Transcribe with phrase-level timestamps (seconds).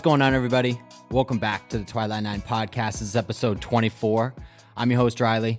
[0.00, 0.80] What's going on, everybody?
[1.10, 2.92] Welcome back to the Twilight Nine podcast.
[2.92, 4.32] This is episode 24.
[4.74, 5.58] I'm your host, Riley.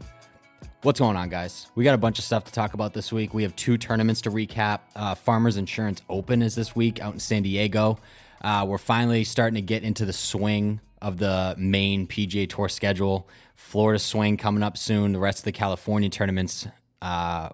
[0.81, 1.67] What's going on, guys?
[1.75, 3.35] We got a bunch of stuff to talk about this week.
[3.35, 4.79] We have two tournaments to recap.
[4.95, 7.99] Uh, Farmers Insurance Open is this week out in San Diego.
[8.43, 13.29] Uh, we're finally starting to get into the swing of the main PGA Tour schedule.
[13.53, 15.11] Florida swing coming up soon.
[15.11, 16.67] The rest of the California tournaments,
[17.03, 17.49] uh,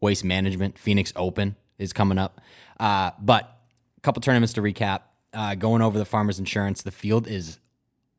[0.00, 2.40] Waste Management, Phoenix Open is coming up.
[2.78, 3.58] Uh, but
[3.96, 5.00] a couple tournaments to recap
[5.32, 6.82] uh, going over the Farmers Insurance.
[6.82, 7.58] The field is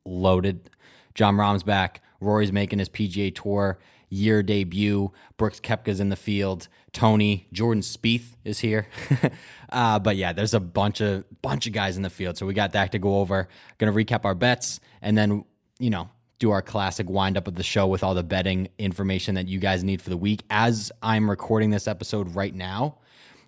[0.04, 0.70] loaded.
[1.14, 2.02] Jon Rahm's back.
[2.20, 3.78] Rory's making his PGA Tour
[4.10, 5.12] year debut.
[5.36, 6.68] Brooks Koepka's in the field.
[6.92, 8.88] Tony Jordan Spieth is here.
[9.70, 12.52] uh, but yeah, there's a bunch of bunch of guys in the field, so we
[12.52, 13.48] got that to go over.
[13.78, 15.44] Going to recap our bets, and then
[15.78, 19.34] you know do our classic wind up of the show with all the betting information
[19.34, 20.42] that you guys need for the week.
[20.50, 22.96] As I'm recording this episode right now,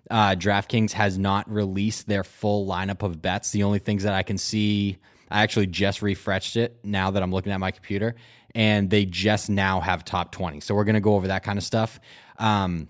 [0.09, 3.51] uh, DraftKings has not released their full lineup of bets.
[3.51, 4.97] The only things that I can see,
[5.29, 8.15] I actually just refreshed it now that I'm looking at my computer,
[8.53, 10.59] and they just now have top 20.
[10.59, 11.99] So we're going to go over that kind of stuff.
[12.37, 12.89] Um,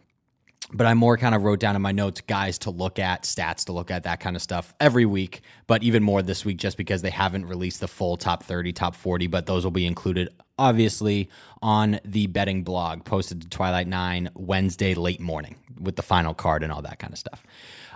[0.72, 3.66] but I more kind of wrote down in my notes guys to look at, stats
[3.66, 6.78] to look at, that kind of stuff every week, but even more this week just
[6.78, 10.30] because they haven't released the full top 30, top 40, but those will be included
[10.58, 11.30] obviously
[11.62, 16.64] on the betting blog posted to Twilight 9 Wednesday late morning with the final card
[16.64, 17.44] and all that kind of stuff.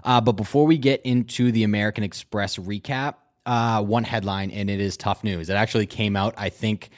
[0.03, 4.81] Uh, but before we get into the American Express recap, uh, one headline, and it
[4.81, 5.49] is tough news.
[5.49, 6.89] It actually came out, I think,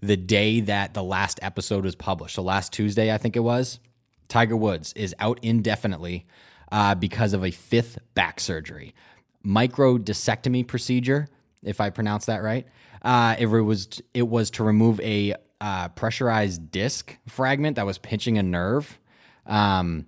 [0.00, 2.36] the day that the last episode was published.
[2.36, 3.80] So last Tuesday, I think it was.
[4.28, 6.26] Tiger Woods is out indefinitely
[6.70, 8.94] uh, because of a fifth back surgery,
[9.44, 11.28] microdiscectomy procedure,
[11.62, 12.66] if I pronounce that right.
[13.02, 18.38] Uh, it was it was to remove a uh, pressurized disc fragment that was pinching
[18.38, 18.98] a nerve.
[19.46, 20.06] Um,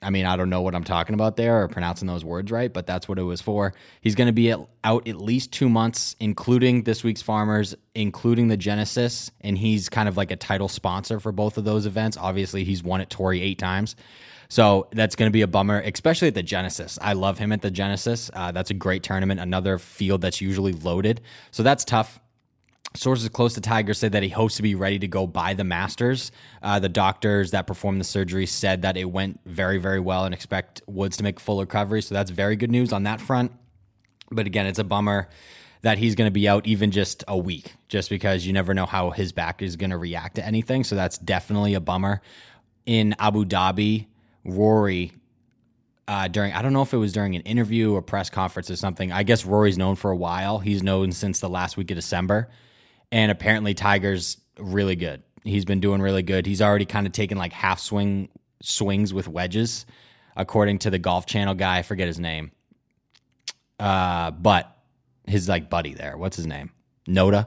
[0.00, 2.72] I mean, I don't know what I'm talking about there or pronouncing those words right,
[2.72, 3.74] but that's what it was for.
[4.00, 8.46] He's going to be at, out at least two months, including this week's Farmers, including
[8.46, 12.16] the Genesis, and he's kind of like a title sponsor for both of those events.
[12.16, 13.96] Obviously, he's won at Torrey eight times.
[14.48, 16.98] So that's going to be a bummer, especially at the Genesis.
[17.02, 18.30] I love him at the Genesis.
[18.32, 21.20] Uh, that's a great tournament, another field that's usually loaded.
[21.50, 22.20] So that's tough.
[22.94, 25.64] Sources close to Tiger said that he hopes to be ready to go by the
[25.64, 26.32] Masters.
[26.62, 30.34] Uh, the doctors that performed the surgery said that it went very, very well and
[30.34, 32.02] expect Woods to make full recovery.
[32.02, 33.52] So that's very good news on that front.
[34.30, 35.28] But again, it's a bummer
[35.82, 38.86] that he's going to be out even just a week, just because you never know
[38.86, 40.82] how his back is going to react to anything.
[40.82, 42.20] So that's definitely a bummer.
[42.84, 44.06] In Abu Dhabi,
[44.44, 45.12] Rory
[46.08, 48.76] uh, during I don't know if it was during an interview or press conference or
[48.76, 49.12] something.
[49.12, 50.58] I guess Rory's known for a while.
[50.58, 52.48] He's known since the last week of December,
[53.12, 55.22] and apparently Tiger's really good.
[55.44, 56.46] He's been doing really good.
[56.46, 58.28] He's already kind of taken like half swing
[58.62, 59.86] swings with wedges,
[60.36, 61.78] according to the Golf Channel guy.
[61.78, 62.50] I forget his name,
[63.78, 64.76] uh, but
[65.26, 66.16] his like buddy there.
[66.16, 66.70] What's his name?
[67.06, 67.46] Noda.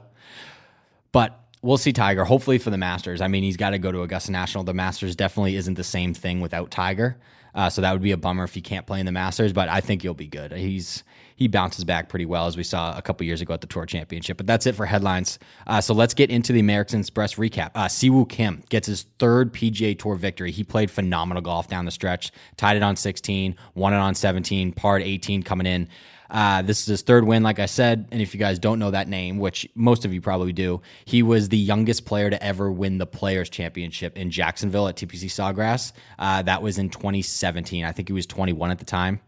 [1.12, 2.24] But we'll see Tiger.
[2.24, 3.20] Hopefully for the Masters.
[3.20, 4.64] I mean, he's got to go to Augusta National.
[4.64, 7.18] The Masters definitely isn't the same thing without Tiger.
[7.54, 9.52] Uh, so that would be a bummer if he can't play in the Masters.
[9.52, 10.52] But I think he'll be good.
[10.52, 11.04] He's
[11.36, 13.86] he bounces back pretty well as we saw a couple years ago at the Tour
[13.86, 14.36] Championship.
[14.36, 15.38] But that's it for headlines.
[15.66, 17.70] Uh, so let's get into the American Express recap.
[17.74, 20.50] Uh, Siwoo Kim gets his third PGA Tour victory.
[20.50, 24.72] He played phenomenal golf down the stretch, tied it on 16, won it on 17,
[24.72, 25.88] parred 18 coming in.
[26.32, 28.08] Uh, this is his third win, like I said.
[28.10, 31.22] And if you guys don't know that name, which most of you probably do, he
[31.22, 35.92] was the youngest player to ever win the Players Championship in Jacksonville at TPC Sawgrass.
[36.18, 37.84] Uh, that was in 2017.
[37.84, 39.20] I think he was 21 at the time.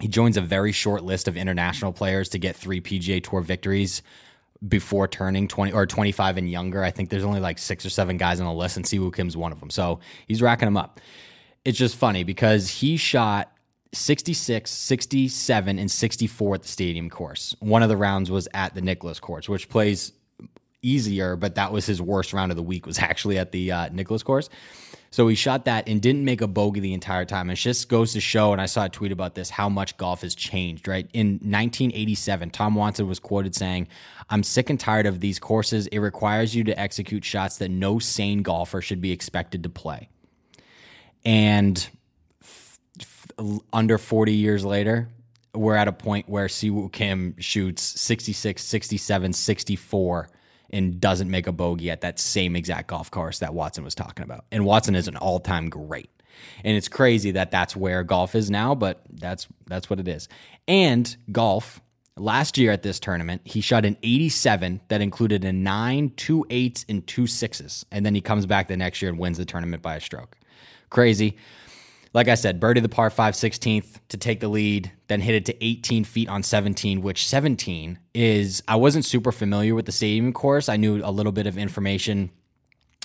[0.00, 4.02] He joins a very short list of international players to get three PGA Tour victories
[4.66, 6.82] before turning 20 or 25 and younger.
[6.82, 9.36] I think there's only like six or seven guys on the list, and Siwoo Kim's
[9.36, 9.70] one of them.
[9.70, 11.00] So he's racking them up.
[11.64, 13.52] It's just funny because he shot
[13.92, 17.54] 66, 67, and 64 at the stadium course.
[17.60, 20.12] One of the rounds was at the Nicklaus course, which plays
[20.82, 23.88] easier, but that was his worst round of the week, was actually at the uh,
[23.90, 24.48] Nicklaus course.
[25.10, 27.48] So he shot that and didn't make a bogey the entire time.
[27.48, 30.20] It just goes to show, and I saw a tweet about this, how much golf
[30.20, 31.08] has changed, right?
[31.14, 33.88] In 1987, Tom Watson was quoted saying,
[34.28, 35.86] I'm sick and tired of these courses.
[35.86, 40.10] It requires you to execute shots that no sane golfer should be expected to play.
[41.24, 41.88] And
[42.42, 45.08] f- f- under 40 years later,
[45.54, 50.28] we're at a point where Siwoo Kim shoots 66, 67, 64
[50.70, 54.24] and doesn't make a bogey at that same exact golf course that Watson was talking
[54.24, 54.44] about.
[54.52, 56.10] And Watson is an all-time great.
[56.64, 60.28] And it's crazy that that's where golf is now, but that's that's what it is.
[60.68, 61.80] And golf
[62.16, 66.84] last year at this tournament, he shot an 87 that included a 9, two eights,
[66.88, 67.84] and two sixes.
[67.90, 70.36] And then he comes back the next year and wins the tournament by a stroke.
[70.90, 71.36] Crazy
[72.18, 75.44] like I said, birdie the par 5 16th to take the lead, then hit it
[75.46, 80.32] to 18 feet on 17, which 17 is, I wasn't super familiar with the stadium
[80.32, 80.68] course.
[80.68, 82.30] I knew a little bit of information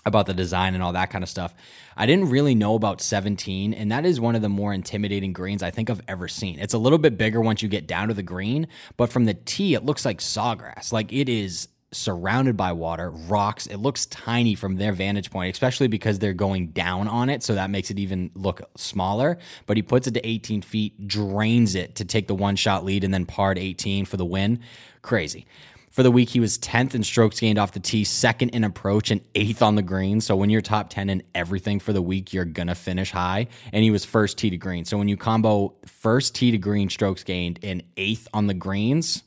[0.03, 1.53] about the design and all that kind of stuff.
[1.95, 5.61] I didn't really know about 17, and that is one of the more intimidating greens
[5.61, 6.57] I think I've ever seen.
[6.57, 8.65] It's a little bit bigger once you get down to the green,
[8.97, 10.91] but from the tee, it looks like sawgrass.
[10.91, 13.67] Like it is surrounded by water, rocks.
[13.67, 17.43] It looks tiny from their vantage point, especially because they're going down on it.
[17.43, 19.37] So that makes it even look smaller.
[19.65, 23.03] But he puts it to 18 feet, drains it to take the one shot lead,
[23.03, 24.59] and then parred 18 for the win.
[25.01, 25.45] Crazy.
[25.93, 29.11] For the week, he was 10th in strokes gained off the tee, second in approach,
[29.11, 30.21] and eighth on the green.
[30.21, 33.45] So when you're top 10 in everything for the week, you're going to finish high.
[33.71, 34.85] And he was first tee to green.
[34.85, 39.21] So when you combo first tee to green strokes gained and eighth on the greens,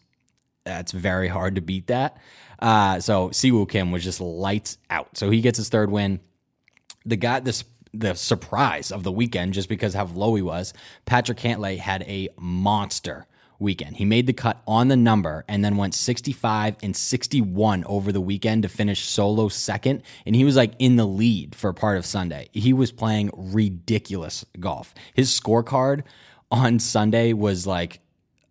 [0.65, 2.19] that's very hard to beat that.
[2.59, 5.17] Uh, so Siwoo Kim was just lights out.
[5.17, 6.21] So he gets his third win.
[7.05, 10.75] The guy, this the surprise of the weekend, just because how low he was,
[11.05, 13.27] Patrick Cantlay had a monster
[13.59, 13.97] weekend.
[13.97, 18.21] He made the cut on the number and then went 65 and 61 over the
[18.21, 20.03] weekend to finish solo second.
[20.27, 22.49] And he was like in the lead for part of Sunday.
[22.53, 24.95] He was playing ridiculous golf.
[25.15, 26.03] His scorecard
[26.51, 28.01] on Sunday was like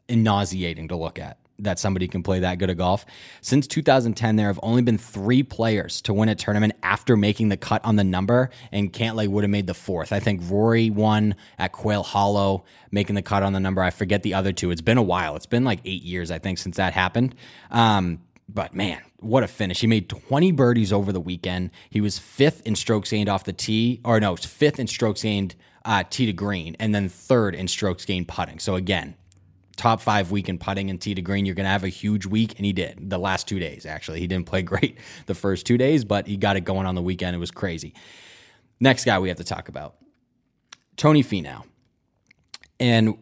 [0.09, 3.05] nauseating to look at that somebody can play that good at golf.
[3.41, 7.57] Since 2010, there have only been three players to win a tournament after making the
[7.57, 10.11] cut on the number, and Cantlay would have made the fourth.
[10.11, 13.81] I think Rory won at Quail Hollow, making the cut on the number.
[13.81, 14.71] I forget the other two.
[14.71, 15.35] It's been a while.
[15.35, 17.35] It's been like eight years, I think, since that happened.
[17.71, 19.81] Um, but man, what a finish.
[19.81, 21.71] He made 20 birdies over the weekend.
[21.89, 25.55] He was fifth in strokes gained off the tee, or no, fifth in strokes gained
[25.83, 28.59] uh, tee to green, and then third in strokes gained putting.
[28.59, 29.15] So again,
[29.75, 31.45] top five week in putting and tee to green.
[31.45, 33.85] You're going to have a huge week, and he did the last two days.
[33.85, 36.95] Actually, he didn't play great the first two days, but he got it going on
[36.95, 37.35] the weekend.
[37.35, 37.93] It was crazy.
[38.79, 39.95] Next guy we have to talk about,
[40.97, 41.63] Tony Finau,
[42.79, 43.17] and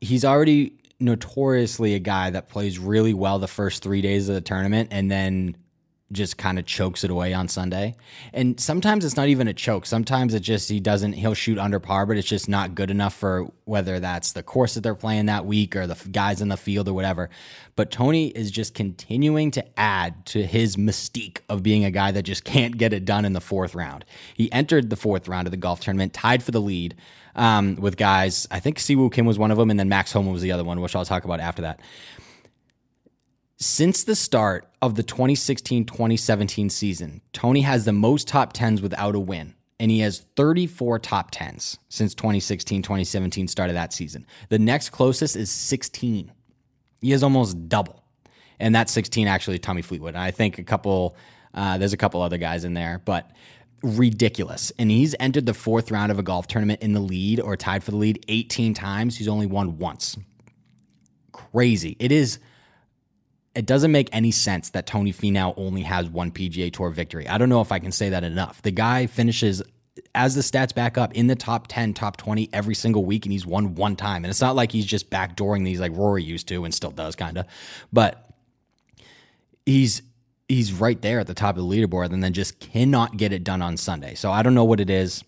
[0.00, 4.40] he's already notoriously a guy that plays really well the first three days of the
[4.40, 5.56] tournament, and then
[6.12, 7.96] just kind of chokes it away on Sunday.
[8.32, 9.86] And sometimes it's not even a choke.
[9.86, 13.14] Sometimes it just he doesn't he'll shoot under par, but it's just not good enough
[13.14, 16.56] for whether that's the course that they're playing that week or the guys in the
[16.56, 17.30] field or whatever.
[17.76, 22.22] But Tony is just continuing to add to his mystique of being a guy that
[22.22, 24.04] just can't get it done in the fourth round.
[24.34, 26.94] He entered the fourth round of the golf tournament, tied for the lead.
[27.36, 30.30] Um, with guys, I think Siwoo Kim was one of them, and then Max Homa
[30.30, 31.80] was the other one, which I'll talk about after that.
[33.64, 39.14] Since the start of the 2016 2017 season, Tony has the most top 10s without
[39.14, 44.26] a win, and he has 34 top 10s since 2016 2017 started that season.
[44.50, 46.30] The next closest is 16.
[47.00, 48.04] He has almost double.
[48.60, 50.14] And that's 16 actually Tommy Fleetwood.
[50.14, 51.16] I think a couple,
[51.54, 53.30] uh, there's a couple other guys in there, but
[53.82, 54.72] ridiculous.
[54.78, 57.82] And he's entered the fourth round of a golf tournament in the lead or tied
[57.82, 59.16] for the lead 18 times.
[59.16, 60.18] He's only won once.
[61.32, 61.96] Crazy.
[61.98, 62.38] It is
[63.54, 67.28] it doesn't make any sense that Tony Finau only has one PGA Tour victory.
[67.28, 68.62] I don't know if I can say that enough.
[68.62, 69.62] The guy finishes
[70.14, 73.32] as the stats back up in the top 10, top 20 every single week, and
[73.32, 74.24] he's won one time.
[74.24, 77.14] And it's not like he's just backdooring these like Rory used to and still does
[77.14, 77.46] kind of,
[77.92, 78.28] but
[79.66, 80.02] he's
[80.48, 83.44] he's right there at the top of the leaderboard and then just cannot get it
[83.44, 84.14] done on Sunday.
[84.14, 85.24] So I don't know what it is.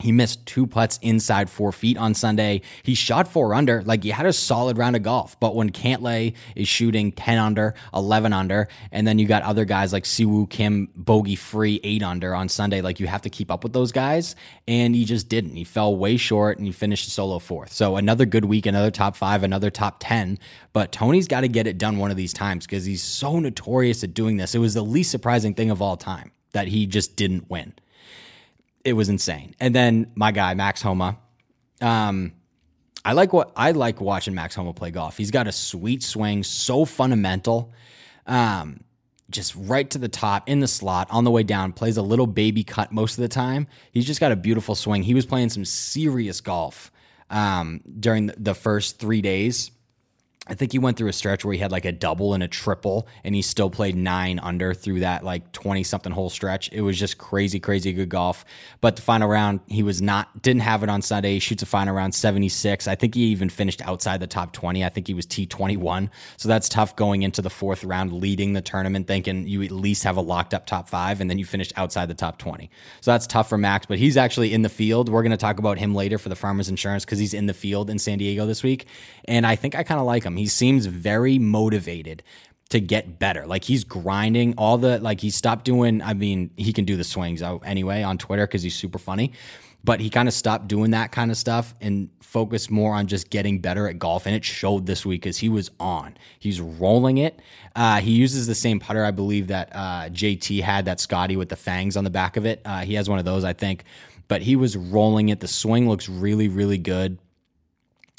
[0.00, 2.62] He missed two putts inside four feet on Sunday.
[2.82, 5.38] He shot four under, like he had a solid round of golf.
[5.38, 9.92] But when Cantlay is shooting 10 under, 11 under, and then you got other guys
[9.92, 13.62] like Siwoo Kim, bogey free, eight under on Sunday, like you have to keep up
[13.62, 14.36] with those guys.
[14.66, 15.56] And he just didn't.
[15.56, 17.72] He fell way short and he finished solo fourth.
[17.72, 20.38] So another good week, another top five, another top 10.
[20.72, 24.02] But Tony's got to get it done one of these times because he's so notorious
[24.04, 24.54] at doing this.
[24.54, 27.74] It was the least surprising thing of all time that he just didn't win
[28.84, 29.54] it was insane.
[29.60, 31.18] And then my guy Max Homa,
[31.80, 32.32] um,
[33.04, 35.16] I like what I like watching Max Homa play golf.
[35.16, 37.72] He's got a sweet swing, so fundamental.
[38.26, 38.80] Um,
[39.30, 42.26] just right to the top in the slot on the way down, plays a little
[42.26, 43.68] baby cut most of the time.
[43.92, 45.02] He's just got a beautiful swing.
[45.02, 46.90] He was playing some serious golf
[47.30, 49.70] um, during the first three days
[50.46, 52.48] I think he went through a stretch where he had like a double and a
[52.48, 56.70] triple, and he still played nine under through that like 20 something whole stretch.
[56.72, 58.46] It was just crazy, crazy good golf.
[58.80, 61.34] But the final round, he was not, didn't have it on Sunday.
[61.34, 62.88] He shoots a final round 76.
[62.88, 64.82] I think he even finished outside the top 20.
[64.82, 66.08] I think he was T21.
[66.38, 70.04] So that's tough going into the fourth round, leading the tournament, thinking you at least
[70.04, 72.70] have a locked up top five, and then you finished outside the top 20.
[73.02, 75.10] So that's tough for Max, but he's actually in the field.
[75.10, 77.54] We're going to talk about him later for the Farmers Insurance because he's in the
[77.54, 78.86] field in San Diego this week.
[79.26, 80.36] And I think I kind of like him him.
[80.36, 82.22] He seems very motivated
[82.70, 83.46] to get better.
[83.46, 86.00] Like he's grinding all the like he stopped doing.
[86.02, 89.32] I mean, he can do the swings anyway on Twitter because he's super funny.
[89.82, 93.30] But he kind of stopped doing that kind of stuff and focused more on just
[93.30, 94.26] getting better at golf.
[94.26, 96.16] And it showed this week because he was on.
[96.38, 97.40] He's rolling it.
[97.74, 101.48] Uh, he uses the same putter, I believe, that uh, JT had, that Scotty with
[101.48, 102.60] the fangs on the back of it.
[102.64, 103.84] Uh, he has one of those, I think.
[104.28, 105.40] But he was rolling it.
[105.40, 107.18] The swing looks really, really good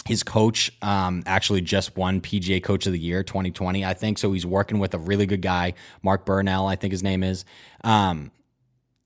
[0.05, 4.17] his coach um, actually just won PGA Coach of the Year 2020, I think.
[4.17, 7.45] So he's working with a really good guy, Mark Burnell, I think his name is.
[7.83, 8.31] Um,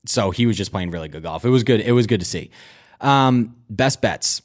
[0.06, 1.44] so he was just playing really good golf.
[1.44, 1.80] It was good.
[1.80, 2.50] It was good to see.
[3.00, 4.42] Um, best bets.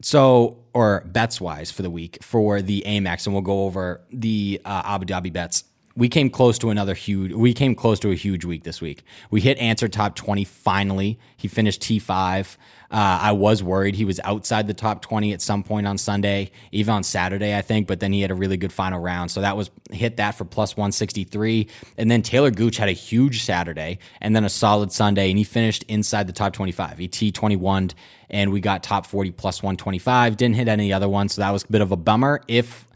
[0.00, 4.60] So, or bets wise for the week for the Amex, and we'll go over the
[4.64, 5.64] uh, Abu Dhabi bets
[5.96, 9.02] we came close to another huge we came close to a huge week this week.
[9.30, 11.18] We hit answer top 20 finally.
[11.36, 12.56] He finished t5
[12.92, 16.50] uh, i was worried he was outside the top 20 at some point on sunday
[16.70, 19.30] even on saturday i think but then he had a really good final round.
[19.30, 21.68] So that was hit that for plus 163
[21.98, 25.44] and then talor gooch had a huge saturday and then a solid sunday and he
[25.44, 27.94] finished inside the top 25 he t21
[28.30, 31.64] and we got top 40 plus 125 didn't hit any other one so that was
[31.64, 32.86] a bit of a bummer if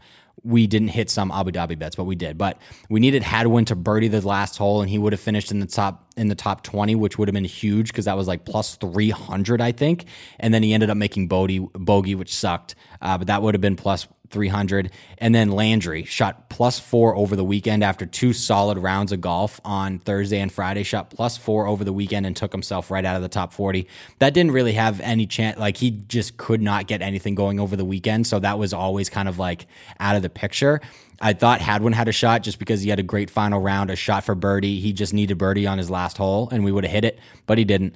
[0.47, 2.37] we didn't hit some Abu Dhabi bets, but we did.
[2.37, 2.57] But
[2.89, 5.65] we needed Hadwin to birdie the last hole, and he would have finished in the
[5.65, 8.75] top in the top twenty, which would have been huge because that was like plus
[8.75, 10.05] three hundred, I think.
[10.39, 12.75] And then he ended up making bogey, bogey, which sucked.
[13.01, 14.91] Uh, but that would have been plus 300.
[15.17, 19.59] And then Landry shot plus four over the weekend after two solid rounds of golf
[19.63, 20.83] on Thursday and Friday.
[20.83, 23.87] Shot plus four over the weekend and took himself right out of the top 40.
[24.19, 25.57] That didn't really have any chance.
[25.57, 28.27] Like he just could not get anything going over the weekend.
[28.27, 29.67] So that was always kind of like
[29.99, 30.81] out of the picture.
[31.19, 33.95] I thought Hadwin had a shot just because he had a great final round, a
[33.95, 34.79] shot for birdie.
[34.79, 37.57] He just needed birdie on his last hole and we would have hit it, but
[37.57, 37.95] he didn't.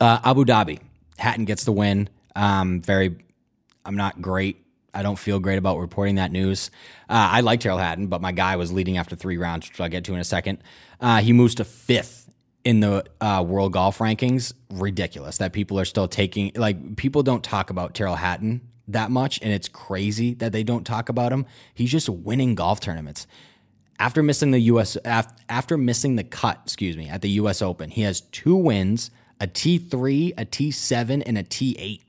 [0.00, 0.80] Uh, Abu Dhabi,
[1.18, 2.08] Hatton gets the win.
[2.36, 3.16] Um, very,
[3.84, 4.63] I'm not great
[4.94, 6.70] I don't feel great about reporting that news.
[7.08, 9.88] Uh, I like Tyrrell Hatton, but my guy was leading after three rounds, which I'll
[9.88, 10.58] get to in a second.
[11.00, 12.30] Uh, he moves to fifth
[12.64, 14.54] in the uh, world golf rankings.
[14.70, 19.40] Ridiculous that people are still taking, like, people don't talk about Tyrrell Hatton that much,
[19.42, 21.46] and it's crazy that they don't talk about him.
[21.74, 23.26] He's just winning golf tournaments.
[23.98, 28.02] After missing the US, after missing the cut, excuse me, at the US Open, he
[28.02, 29.10] has two wins,
[29.40, 32.00] a T3, a T7, and a T8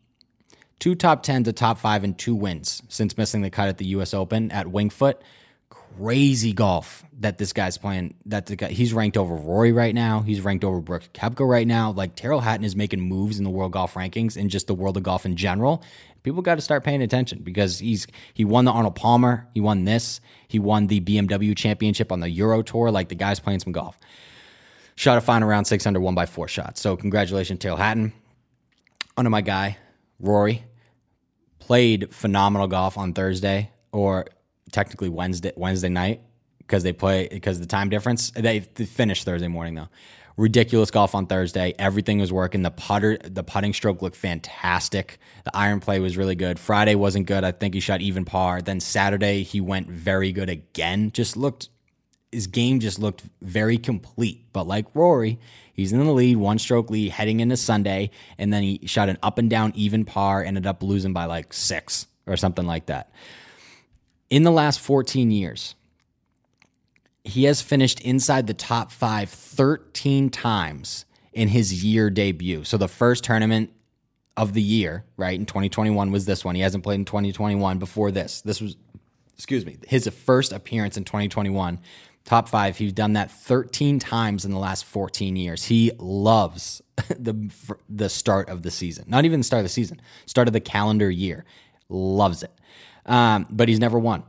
[0.79, 3.85] two top 10 to top five and two wins since missing the cut at the
[3.87, 5.21] US Open at Winged Foot.
[5.69, 8.15] Crazy golf that this guy's playing.
[8.25, 10.21] That the guy, he's ranked over Rory right now.
[10.21, 11.91] He's ranked over Brooks Koepka right now.
[11.91, 14.97] Like Tyrrell Hatton is making moves in the world golf rankings and just the world
[14.97, 15.83] of golf in general.
[16.23, 19.47] People got to start paying attention because he's he won the Arnold Palmer.
[19.53, 20.19] He won this.
[20.47, 22.91] He won the BMW Championship on the Euro Tour.
[22.91, 23.97] Like the guy's playing some golf.
[24.95, 26.81] Shot a final round six under one by four shots.
[26.81, 28.11] So congratulations, Tyrrell Hatton.
[29.17, 29.77] Under my guy,
[30.19, 30.63] Rory
[31.59, 34.25] played phenomenal golf on Thursday or
[34.71, 36.21] technically Wednesday Wednesday night
[36.59, 38.31] because they play because the time difference.
[38.31, 39.89] They, they finished Thursday morning though.
[40.37, 41.73] Ridiculous golf on Thursday.
[41.79, 42.61] Everything was working.
[42.61, 45.17] The putter, the putting stroke looked fantastic.
[45.45, 46.59] The iron play was really good.
[46.59, 47.45] Friday wasn't good.
[47.45, 48.61] I think he shot even par.
[48.61, 51.11] Then Saturday he went very good again.
[51.13, 51.69] Just looked
[52.35, 54.45] his game just looked very complete.
[54.51, 55.39] But like Rory,
[55.73, 59.17] he's in the lead, one stroke lead heading into Sunday, and then he shot an
[59.23, 63.09] up and down even par, ended up losing by like six or something like that.
[64.29, 65.75] In the last 14 years,
[67.23, 72.65] he has finished inside the top five 13 times in his year debut.
[72.65, 73.71] So the first tournament
[74.35, 76.55] of the year, right, in 2021 was this one.
[76.55, 78.41] He hasn't played in 2021 before this.
[78.41, 78.75] This was,
[79.35, 81.79] excuse me, his first appearance in 2021.
[82.25, 82.77] Top five.
[82.77, 85.63] He's done that 13 times in the last 14 years.
[85.63, 87.51] He loves the
[87.87, 89.05] the start of the season.
[89.07, 91.45] Not even the start of the season, start of the calendar year.
[91.87, 92.51] Loves it.
[93.05, 94.23] Um, but he's never won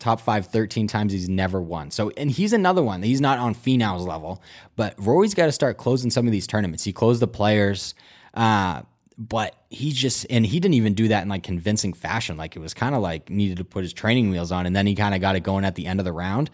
[0.00, 3.54] top five 13 times he's never won so and he's another one he's not on
[3.54, 4.42] Finau's level
[4.74, 7.94] but rory's got to start closing some of these tournaments he closed the players
[8.32, 8.80] uh,
[9.18, 12.60] but he just and he didn't even do that in like convincing fashion like it
[12.60, 15.14] was kind of like needed to put his training wheels on and then he kind
[15.14, 16.50] of got it going at the end of the round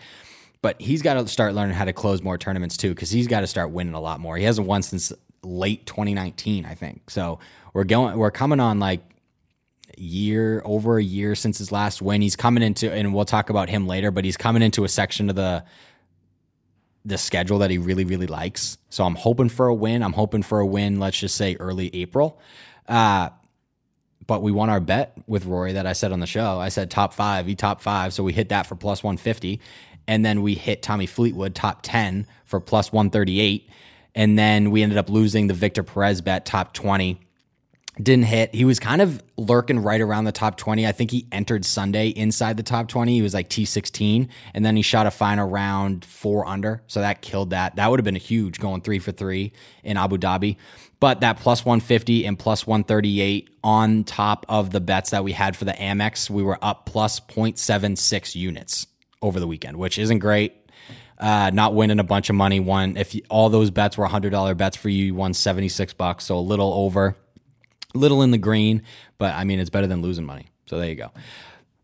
[0.63, 3.41] but he's got to start learning how to close more tournaments too because he's got
[3.41, 7.39] to start winning a lot more he hasn't won since late 2019 i think so
[7.73, 9.01] we're going we're coming on like
[9.97, 12.21] year, over a year since his last win.
[12.21, 15.31] He's coming into, and we'll talk about him later, but he's coming into a section
[15.31, 15.65] of the
[17.05, 18.79] the schedule that he really, really likes.
[18.91, 20.03] So I'm hoping for a win.
[20.03, 20.99] I'm hoping for a win.
[20.99, 22.41] Let's just say early April.
[22.89, 23.31] Uh,
[24.27, 26.59] but we won our bet with Rory that I said on the show.
[26.59, 29.61] I said top five, he top five, so we hit that for plus 150,
[30.09, 33.69] and then we hit Tommy Fleetwood top 10 for plus 138,
[34.15, 37.21] and then we ended up losing the Victor Perez bet top 20
[38.01, 38.55] didn't hit.
[38.55, 40.87] He was kind of lurking right around the top 20.
[40.87, 43.15] I think he entered Sunday inside the top 20.
[43.15, 46.83] He was like T16, and then he shot a final round four under.
[46.89, 47.77] So that killed that.
[47.77, 50.57] That would have been a huge going three for three in Abu Dhabi.
[51.01, 55.57] But that plus 150 and plus 138 on top of the bets that we had
[55.57, 58.87] for the Amex, we were up plus 0.76 units
[59.23, 60.55] over the weekend, which isn't great.
[61.19, 62.61] Uh, not winning a bunch of money.
[62.61, 66.25] One, if you, all those bets were $100 bets for you, you won 76 bucks.
[66.25, 67.17] So a little over
[67.97, 68.83] little in the green,
[69.19, 70.49] but I mean, it's better than losing money.
[70.67, 71.13] So there you go.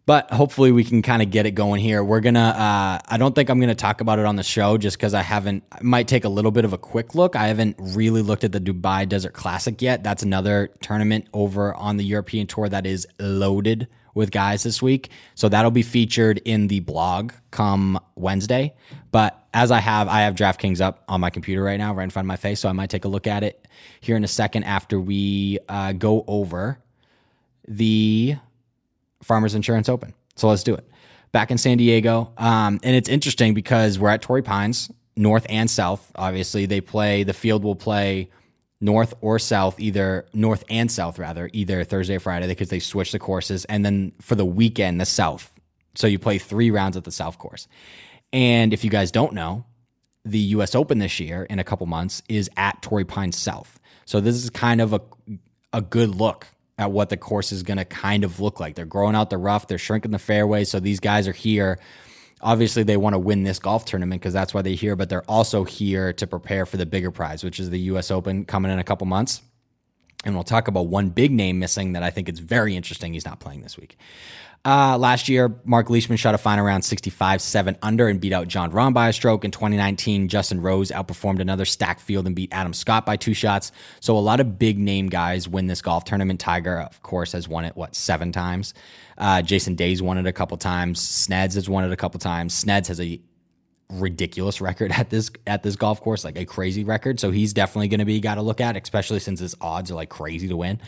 [0.04, 2.02] But hopefully we can kind of get it going here.
[2.02, 2.40] We're gonna.
[2.40, 5.22] Uh, I don't think I'm gonna talk about it on the show just because I
[5.22, 5.62] haven't.
[5.70, 7.36] I might take a little bit of a quick look.
[7.36, 10.02] I haven't really looked at the Dubai Desert Classic yet.
[10.02, 15.10] That's another tournament over on the European Tour that is loaded with guys this week.
[15.34, 18.74] So that'll be featured in the blog come Wednesday.
[19.10, 22.10] But as I have, I have DraftKings up on my computer right now, right in
[22.10, 22.60] front of my face.
[22.60, 23.66] So I might take a look at it
[24.00, 26.78] here in a second after we uh, go over
[27.66, 28.36] the
[29.22, 30.14] Farmers Insurance Open.
[30.36, 30.88] So let's do it.
[31.32, 32.32] Back in San Diego.
[32.36, 36.10] Um, and it's interesting because we're at Torrey Pines, north and south.
[36.14, 38.28] Obviously, they play, the field will play
[38.82, 43.12] north or south, either north and south, rather, either Thursday or Friday, because they switch
[43.12, 43.64] the courses.
[43.66, 45.50] And then for the weekend, the south.
[45.94, 47.68] So you play three rounds at the south course.
[48.32, 49.64] And if you guys don't know,
[50.24, 53.80] the US Open this year in a couple months is at Torrey Pines South.
[54.04, 55.00] So this is kind of a
[55.72, 56.46] a good look
[56.78, 58.74] at what the course is going to kind of look like.
[58.74, 61.78] They're growing out the rough, they're shrinking the fairway, so these guys are here.
[62.42, 65.28] Obviously, they want to win this golf tournament because that's why they're here, but they're
[65.30, 68.78] also here to prepare for the bigger prize, which is the US Open coming in
[68.78, 69.42] a couple months.
[70.24, 73.12] And we'll talk about one big name missing that I think is very interesting.
[73.12, 73.96] He's not playing this week.
[74.64, 78.46] Uh, last year, Mark Leishman shot a final round 65 7 under and beat out
[78.46, 79.44] Jon Rahm by a stroke.
[79.44, 83.72] In 2019, Justin Rose outperformed another stacked field and beat Adam Scott by two shots.
[83.98, 86.38] So a lot of big name guys win this golf tournament.
[86.38, 88.72] Tiger, of course, has won it, what, seven times?
[89.18, 91.00] Uh, Jason Day's won it a couple times.
[91.00, 92.54] Sneds has won it a couple times.
[92.54, 93.20] Sneds has a
[93.90, 97.18] ridiculous record at this at this golf course, like a crazy record.
[97.18, 99.96] So he's definitely going to be guy to look at, especially since his odds are
[99.96, 100.80] like crazy to win.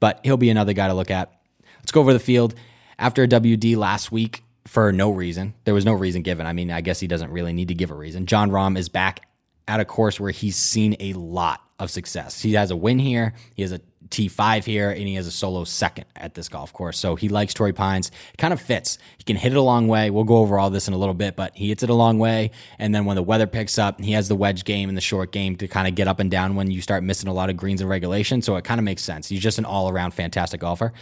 [0.00, 1.30] But he'll be another guy to look at.
[1.78, 2.56] Let's go over the field
[3.00, 5.54] after a WD last week for no reason.
[5.64, 6.46] There was no reason given.
[6.46, 8.26] I mean, I guess he doesn't really need to give a reason.
[8.26, 9.26] Jon Rahm is back
[9.66, 12.40] at a course where he's seen a lot of success.
[12.40, 15.62] He has a win here, he has a T5 here, and he has a solo
[15.64, 16.98] second at this golf course.
[16.98, 18.10] So he likes Torrey Pines.
[18.32, 18.98] It kind of fits.
[19.18, 20.10] He can hit it a long way.
[20.10, 22.18] We'll go over all this in a little bit, but he hits it a long
[22.18, 22.50] way.
[22.78, 25.30] And then when the weather picks up, he has the wedge game and the short
[25.30, 27.56] game to kind of get up and down when you start missing a lot of
[27.56, 28.42] greens in regulation.
[28.42, 29.28] So it kind of makes sense.
[29.28, 30.92] He's just an all around fantastic golfer.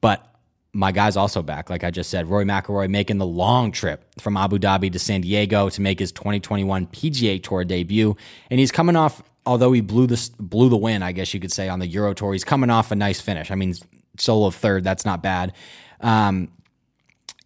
[0.00, 0.24] But
[0.72, 1.70] my guy's also back.
[1.70, 5.22] Like I just said, Rory McIlroy making the long trip from Abu Dhabi to San
[5.22, 8.16] Diego to make his 2021 PGA Tour debut,
[8.50, 9.22] and he's coming off.
[9.46, 12.12] Although he blew the blew the win, I guess you could say on the Euro
[12.12, 13.50] Tour, he's coming off a nice finish.
[13.50, 13.74] I mean,
[14.18, 15.54] solo third, that's not bad.
[16.00, 16.52] Um,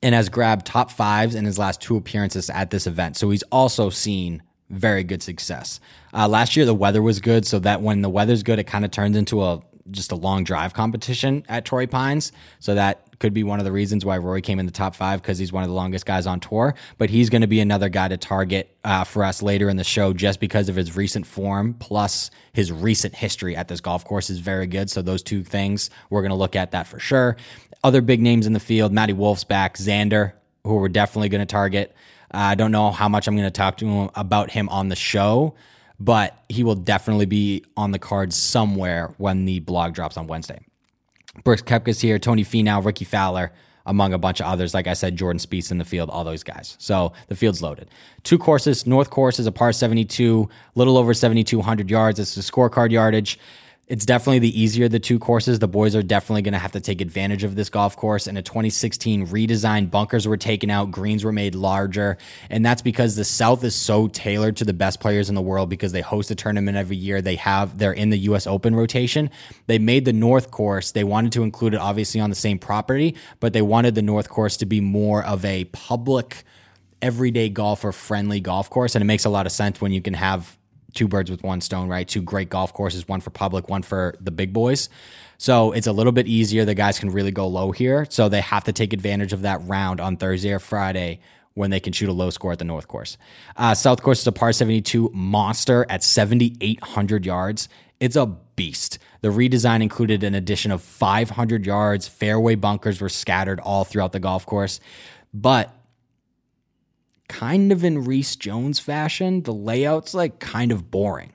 [0.02, 3.16] and has grabbed top fives in his last two appearances at this event.
[3.16, 5.78] So he's also seen very good success.
[6.12, 8.84] Uh, last year the weather was good, so that when the weather's good, it kind
[8.84, 12.32] of turns into a just a long drive competition at Torrey Pines.
[12.60, 15.22] So that could be one of the reasons why Rory came in the top five
[15.22, 16.74] because he's one of the longest guys on tour.
[16.98, 19.84] But he's going to be another guy to target uh, for us later in the
[19.84, 24.30] show just because of his recent form plus his recent history at this golf course
[24.30, 24.90] is very good.
[24.90, 27.36] So those two things we're going to look at that for sure.
[27.84, 30.32] Other big names in the field: Matty Wolff's back, Xander,
[30.64, 31.94] who we're definitely going to target.
[32.32, 34.88] Uh, I don't know how much I'm going to talk to him about him on
[34.88, 35.54] the show
[36.04, 40.58] but he will definitely be on the cards somewhere when the blog drops on Wednesday.
[41.44, 43.52] Brooks Koepka's here, Tony Finau, Rickie Fowler,
[43.86, 44.74] among a bunch of others.
[44.74, 46.76] Like I said, Jordan Spieth in the field, all those guys.
[46.80, 47.88] So the field's loaded.
[48.24, 48.84] Two courses.
[48.84, 52.18] North course is a par 72, little over 7,200 yards.
[52.18, 53.38] It's the scorecard yardage
[53.92, 55.58] it's definitely the easier the two courses.
[55.58, 58.26] The boys are definitely going to have to take advantage of this golf course.
[58.26, 62.16] In a 2016 redesign, bunkers were taken out, greens were made larger,
[62.48, 65.68] and that's because the South is so tailored to the best players in the world
[65.68, 67.20] because they host a tournament every year.
[67.20, 68.46] They have they're in the U.S.
[68.46, 69.28] Open rotation.
[69.66, 70.92] They made the North course.
[70.92, 74.30] They wanted to include it obviously on the same property, but they wanted the North
[74.30, 76.44] course to be more of a public
[77.02, 80.14] everyday golfer friendly golf course and it makes a lot of sense when you can
[80.14, 80.56] have
[80.92, 82.06] two birds with one stone, right?
[82.06, 84.88] Two great golf courses, one for public, one for the big boys.
[85.38, 86.64] So it's a little bit easier.
[86.64, 88.06] The guys can really go low here.
[88.10, 91.20] So they have to take advantage of that round on Thursday or Friday
[91.54, 93.18] when they can shoot a low score at the North Course.
[93.56, 97.68] Uh, South Course is a par 72 monster at 7,800 yards.
[98.00, 98.98] It's a beast.
[99.20, 102.08] The redesign included an addition of 500 yards.
[102.08, 104.80] Fairway bunkers were scattered all throughout the golf course.
[105.34, 105.74] But
[107.32, 109.42] kind of in Rees Jones fashion.
[109.42, 111.32] The layout's like kind of boring.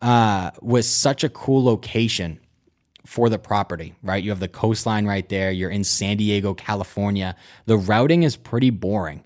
[0.00, 2.38] Uh, with such a cool location
[3.06, 4.22] for the property, right?
[4.22, 5.50] You have the coastline right there.
[5.50, 7.34] You're in San Diego, California.
[7.66, 9.24] The routing is pretty boring.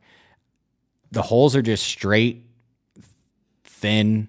[1.10, 2.46] The holes are just straight,
[3.64, 4.28] thin,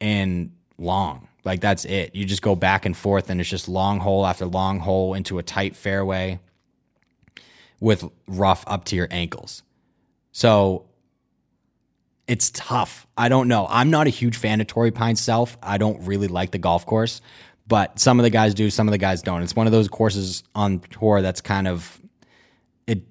[0.00, 1.28] and long.
[1.44, 2.14] Like that's it.
[2.14, 5.38] You just go back and forth, and it's just long hole after long hole into
[5.38, 6.38] a tight fairway
[7.80, 9.64] with rough up to your ankles.
[10.32, 10.86] So
[12.26, 13.06] it's tough.
[13.16, 13.66] I don't know.
[13.68, 15.56] I'm not a huge fan of Torrey Pines South.
[15.62, 17.20] I don't really like the golf course,
[17.66, 19.42] but some of the guys do, some of the guys don't.
[19.42, 22.00] It's one of those courses on tour that's kind of
[22.86, 23.02] it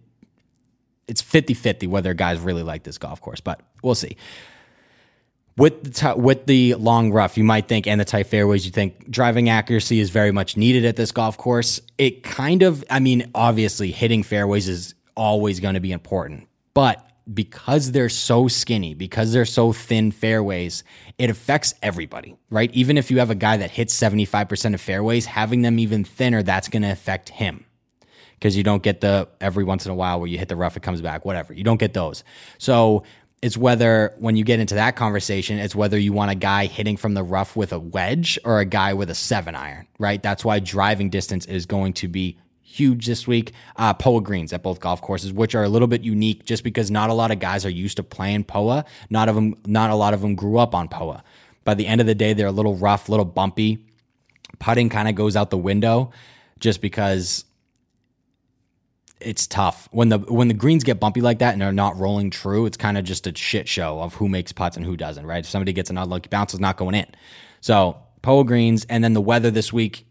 [1.08, 4.18] it's 50-50 whether guys really like this golf course, but we'll see.
[5.58, 8.72] With the t- with the long rough, you might think, and the tight fairways, you
[8.72, 11.82] think driving accuracy is very much needed at this golf course.
[11.98, 17.06] It kind of, I mean, obviously hitting fairways is always going to be important, but
[17.34, 20.84] because they're so skinny, because they're so thin fairways,
[21.18, 22.72] it affects everybody, right?
[22.74, 26.44] Even if you have a guy that hits 75% of fairways, having them even thinner,
[26.44, 27.66] that's going to affect him
[28.42, 30.76] because you don't get the every once in a while where you hit the rough,
[30.76, 31.54] it comes back, whatever.
[31.54, 32.24] You don't get those.
[32.58, 33.04] So
[33.42, 36.98] it's whether when you get into that conversation, it's whether you want a guy hitting
[36.98, 40.22] from the rough with a wedge or a guy with a seven iron, right?
[40.22, 42.38] That's why driving distance is going to be
[42.72, 43.54] huge this week.
[43.76, 46.90] Uh, POA greens at both golf courses, which are a little bit unique just because
[46.90, 48.86] not a lot of guys are used to playing POA.
[49.10, 51.24] Not of them, not a lot of them grew up on POA.
[51.64, 53.86] By the end of the day, they're a little rough, a little bumpy.
[54.60, 56.12] Putting kind of goes out the window
[56.60, 57.46] just because
[59.20, 62.30] it's tough when the when the greens get bumpy like that and they're not rolling
[62.30, 62.66] true.
[62.66, 65.26] It's kind of just a shit show of who makes putts and who doesn't.
[65.26, 65.44] Right?
[65.44, 67.08] If somebody gets an unlucky bounce, it's not going in.
[67.60, 70.06] So POA greens, and then the weather this week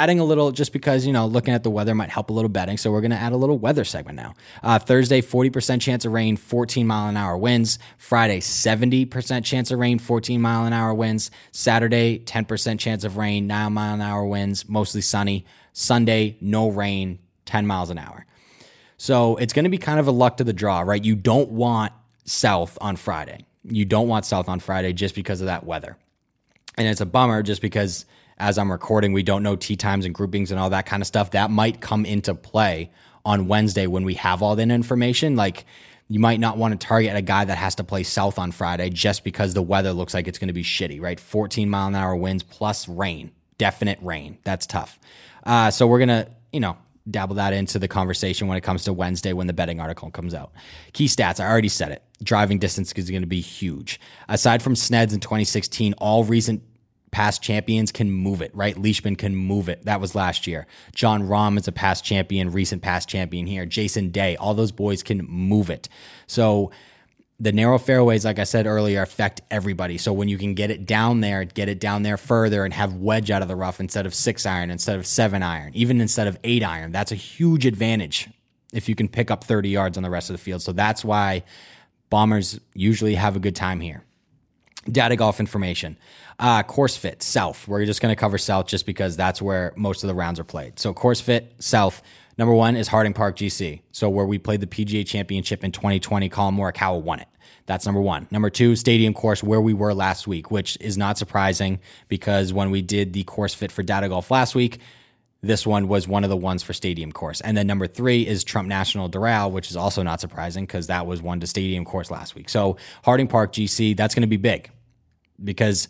[0.00, 2.48] adding a little just because you know looking at the weather might help a little
[2.48, 4.34] betting so we're going to add a little weather segment now.
[4.62, 7.78] Uh, thursday 40% chance of rain 14 mile an hour winds.
[7.98, 11.30] Friday 70% chance of rain 14 mile an hour winds.
[11.52, 15.44] Saturday 10% chance of rain 9 mile an hour winds mostly sunny.
[15.74, 18.24] Sunday no rain 10 miles an hour.
[18.96, 21.04] So it's going to be kind of a luck to the draw right?
[21.04, 21.92] You don't want
[22.24, 23.44] south on friday.
[23.64, 25.98] You don't want south on friday just because of that weather.
[26.78, 28.06] And it's a bummer just because
[28.40, 29.12] as I'm recording.
[29.12, 31.32] We don't know tee times and groupings and all that kind of stuff.
[31.32, 32.90] That might come into play
[33.24, 35.36] on Wednesday when we have all that information.
[35.36, 35.66] Like
[36.08, 38.90] you might not want to target a guy that has to play south on Friday
[38.90, 41.20] just because the weather looks like it's going to be shitty, right?
[41.20, 44.38] 14 mile an hour winds plus rain, definite rain.
[44.42, 44.98] That's tough.
[45.44, 46.76] Uh, so we're going to, you know,
[47.10, 50.34] dabble that into the conversation when it comes to Wednesday when the betting article comes
[50.34, 50.52] out.
[50.92, 52.02] Key stats, I already said it.
[52.22, 54.00] Driving distance is going to be huge.
[54.28, 56.62] Aside from Sneds in 2016, all recent
[57.10, 58.76] past champions can move it, right?
[58.76, 59.84] Leishman can move it.
[59.84, 60.66] That was last year.
[60.94, 63.66] Jon Rahm is a past champion, recent past champion here.
[63.66, 65.88] Jason Day, all those boys can move it.
[66.26, 66.70] So
[67.40, 69.96] the narrow fairways, like I said earlier, affect everybody.
[69.96, 72.94] So when you can get it down there, get it down there further and have
[72.94, 76.26] wedge out of the rough instead of six iron, instead of seven iron, even instead
[76.26, 78.28] of eight iron, that's a huge advantage
[78.72, 80.62] if you can pick up 30 yards on the rest of the field.
[80.62, 81.42] So that's why
[82.10, 84.04] bombers usually have a good time here.
[84.86, 85.96] Data golf information.
[86.38, 87.68] Uh, course fit South.
[87.68, 90.44] We're just going to cover South just because that's where most of the rounds are
[90.44, 90.78] played.
[90.78, 92.02] So course fit South.
[92.38, 93.82] Number one is Harding Park GC.
[93.92, 97.28] So where we played the PGA Championship in 2020, Collin Morikawa won it.
[97.66, 98.26] That's number one.
[98.30, 102.70] Number two, stadium course where we were last week, which is not surprising because when
[102.70, 104.80] we did the course fit for data golf last week,
[105.42, 107.40] this one was one of the ones for stadium course.
[107.40, 111.06] And then number three is Trump National Doral, which is also not surprising because that
[111.06, 112.48] was one to stadium course last week.
[112.48, 114.70] So Harding Park GC, that's going to be big
[115.42, 115.88] because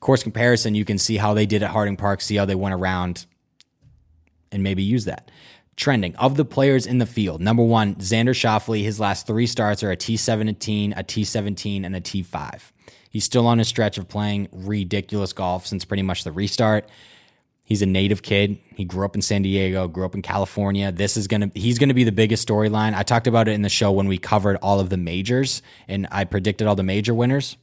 [0.00, 2.74] course comparison, you can see how they did at Harding Park, see how they went
[2.74, 3.26] around,
[4.52, 5.30] and maybe use that.
[5.76, 7.40] Trending of the players in the field.
[7.40, 8.82] Number one, Xander Schauffele.
[8.82, 12.60] His last three starts are a T17, a T17, and a T5.
[13.08, 16.88] He's still on a stretch of playing ridiculous golf since pretty much the restart.
[17.70, 18.58] He's a native kid.
[18.74, 20.90] He grew up in San Diego, grew up in California.
[20.90, 22.94] This is going to he's going to be the biggest storyline.
[22.96, 26.08] I talked about it in the show when we covered all of the majors and
[26.10, 27.56] I predicted all the major winners.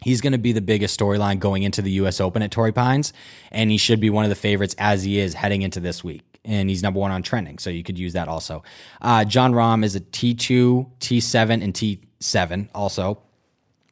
[0.00, 3.12] He's going to be the biggest storyline going into the US Open at Torrey Pines
[3.50, 6.22] and he should be one of the favorites as he is heading into this week.
[6.44, 8.62] And he's number 1 on trending, so you could use that also.
[9.02, 13.25] Uh, Jon Rahm is a T2, T7 and T7 also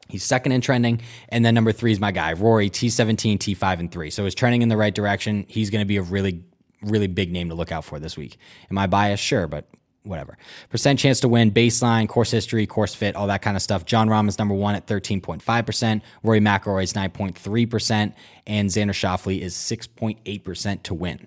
[0.09, 1.01] He's second in trending.
[1.29, 4.11] And then number three is my guy, Rory, T17, T5, and three.
[4.11, 5.45] So he's trending in the right direction.
[5.49, 6.43] He's going to be a really,
[6.83, 8.37] really big name to look out for this week.
[8.71, 9.23] Am I biased?
[9.23, 9.67] Sure, but
[10.05, 10.37] whatever.
[10.69, 13.85] Percent chance to win, baseline, course history, course fit, all that kind of stuff.
[13.85, 16.03] Jon Rahm is number one at 13.5%.
[16.23, 18.13] Rory McIlroy is 9.3%.
[18.47, 21.27] And Xander Schauffele is 6.8% to win.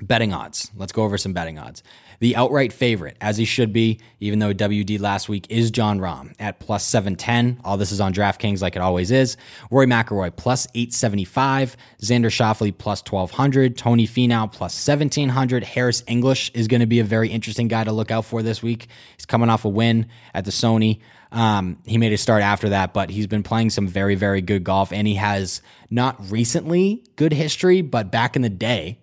[0.00, 0.70] Betting odds.
[0.76, 1.82] Let's go over some betting odds.
[2.24, 6.32] The outright favorite, as he should be, even though WD last week, is Jon Rahm
[6.38, 7.60] at plus 710.
[7.66, 9.36] All this is on DraftKings like it always is.
[9.70, 11.76] Rory McIlroy plus 875.
[12.00, 13.76] Xander Schauffele plus 1200.
[13.76, 15.64] Tony Finau plus 1700.
[15.64, 18.62] Harris English is going to be a very interesting guy to look out for this
[18.62, 18.88] week.
[19.18, 21.00] He's coming off a win at the Sony.
[21.30, 24.64] Um, he made a start after that, but he's been playing some very, very good
[24.64, 25.60] golf, and he has
[25.90, 28.98] not recently good history, but back in the day,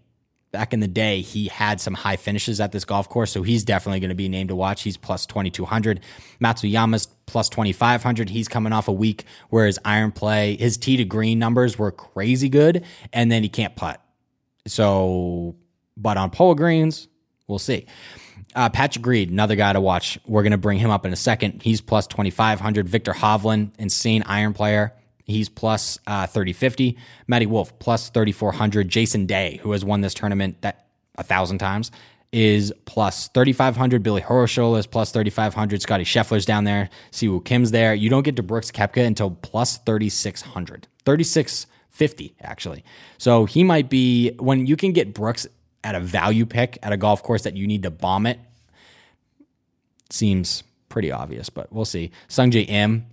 [0.52, 3.64] back in the day, he had some high finishes at this golf course, so he's
[3.64, 4.84] definitely going to be named to watch.
[4.84, 6.02] He's plus 2,200.
[6.42, 8.30] Matsuyama's plus 2,500.
[8.30, 11.92] He's coming off a week where his iron play, his tee to green numbers were
[11.92, 12.84] crazy good,
[13.14, 14.02] and then he can't putt.
[14.68, 15.56] So,
[15.96, 17.08] but on POA greens,
[17.48, 17.86] we'll see.
[18.54, 20.20] Uh, Patrick Reed, another guy to watch.
[20.26, 21.64] We're going to bring him up in a second.
[21.64, 22.90] He's plus 2,500.
[22.90, 24.94] Viktor Hovland, insane iron player.
[25.32, 26.98] He's plus uh, 3050.
[27.28, 28.88] Matty Wolff plus 3400.
[28.88, 30.86] Jason Day, who has won this tournament that
[31.17, 31.91] a thousand times,
[32.32, 34.04] is plus 3500.
[34.04, 35.82] Billy Horschel is plus 3500.
[35.82, 36.89] Scottie Scheffler's down there.
[37.12, 37.94] Siwoo Kim's there.
[37.94, 40.88] You don't get to Brooks Koepka until plus 3600.
[41.06, 42.84] 3650, actually.
[43.17, 45.48] So he might be, when you can get Brooks
[45.84, 48.39] at a value pick at a golf course that you need to bomb it,
[50.10, 52.12] seems pretty obvious, but we'll see.
[52.30, 53.06] Sungjae Im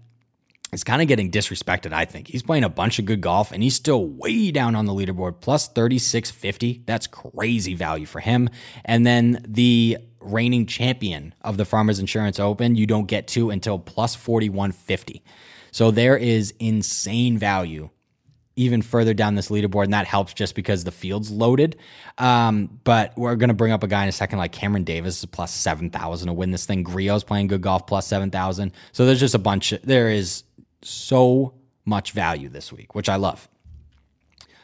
[0.72, 2.28] is kind of getting disrespected, I think.
[2.28, 5.40] He's playing a bunch of good golf and he's still way down on the leaderboard,
[5.40, 6.82] plus 3650.
[6.86, 8.50] That's crazy value for him.
[8.84, 13.78] And then the reigning champion of the Farmers Insurance Open, you don't get to until
[13.78, 15.22] plus 4150.
[15.70, 17.90] So there is insane value
[18.58, 21.76] even further down this leaderboard, and that helps just because the field's loaded.
[22.18, 25.20] Um, but we're going to bring up a guy in a second, like Cameron Davis
[25.20, 26.82] is plus 7,000 to win this thing.
[26.82, 28.72] Griot's playing good golf, plus 7,000.
[28.90, 30.42] So there's just a bunch, there is
[30.82, 33.48] so much value this week, which I love.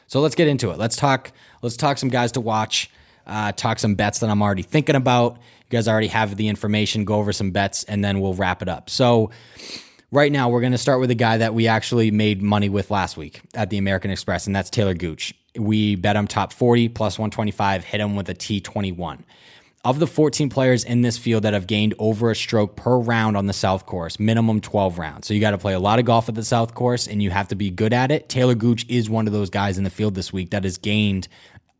[0.06, 0.78] So let's get into it.
[0.78, 1.32] Let's talk.
[1.62, 2.90] Let's talk some guys to watch.
[3.26, 5.36] Uh, talk some bets that I'm already thinking about.
[5.36, 7.04] You guys already have the information.
[7.04, 8.90] Go over some bets, and then we'll wrap it up.
[8.90, 9.30] So
[10.10, 12.90] right now, we're going to start with a guy that we actually made money with
[12.90, 15.34] last week at the American Express, and that's Talor Gooch.
[15.56, 19.20] We bet him top 40 plus 125, hit him with a T21
[19.84, 23.36] of the 14 players in this field that have gained over a stroke per round
[23.36, 25.26] on the South Course, minimum 12 rounds.
[25.26, 27.30] So you got to play a lot of golf at the South Course and you
[27.30, 28.28] have to be good at it.
[28.28, 31.28] Talor Gooch is one of those guys in the field this week that has gained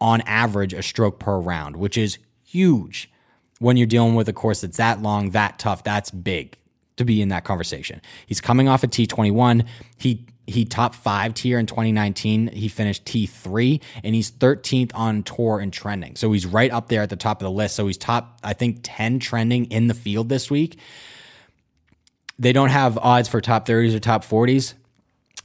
[0.00, 3.10] on average a stroke per round, which is huge
[3.58, 5.82] when you're dealing with a course that's that long, that tough.
[5.82, 6.58] That's big
[6.96, 8.02] to be in that conversation.
[8.26, 9.66] He's coming off a T21.
[9.96, 12.48] He he top five tier in 2019.
[12.48, 16.16] He finished T3 and he's 13th on tour and trending.
[16.16, 17.76] So he's right up there at the top of the list.
[17.76, 20.78] So he's top, I think, 10 trending in the field this week.
[22.38, 24.74] They don't have odds for top 30s or top 40s.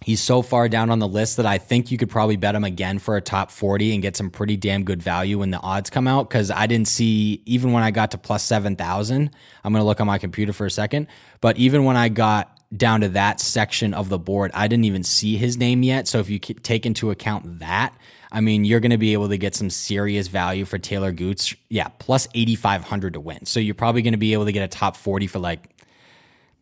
[0.01, 2.63] He's so far down on the list that I think you could probably bet him
[2.63, 5.89] again for a top 40 and get some pretty damn good value when the odds
[5.89, 6.29] come out.
[6.29, 9.29] Cause I didn't see, even when I got to plus 7,000,
[9.63, 11.07] I'm going to look on my computer for a second.
[11.41, 14.51] But even when I got down to that section of the board.
[14.53, 16.07] I didn't even see his name yet.
[16.07, 17.95] So if you take into account that,
[18.31, 21.57] I mean, you're going to be able to get some serious value for Talor Gooch.
[21.69, 23.45] Yeah, plus 8,500 to win.
[23.45, 25.67] So you're probably going to be able to get a top 40 for like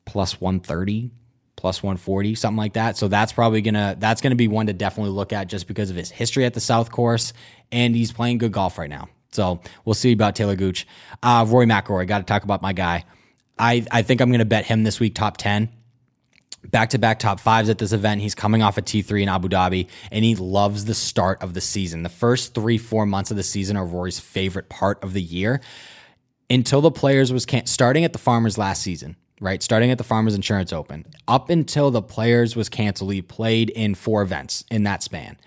[0.06, 1.12] plus 130,
[1.58, 2.96] plus 140, something like that.
[2.96, 5.68] So that's probably going to, that's going to be one to definitely look at just
[5.68, 7.34] because of his history at the South Course.
[7.70, 9.10] And he's playing good golf right now.
[9.34, 10.88] So we'll see about Talor Gooch.
[11.22, 13.04] Uh, Rory McIlroy, got to talk about my guy.
[13.60, 15.70] I, I think I'm going to bet him this week top 10
[16.72, 18.22] back to back top fives at this event.
[18.22, 21.62] He's coming off a T3 in Abu Dhabi, and he loves the start of the
[21.62, 22.04] season.
[22.04, 25.62] The first three, four months of the season are Rory's favorite part of the year
[26.50, 29.16] until the players was can- starting at the Farmers last season.
[29.40, 29.62] right?
[29.62, 31.06] Starting at the Farmers Insurance Open.
[31.28, 35.38] Up until the Players was canceled, he played in four events in that span.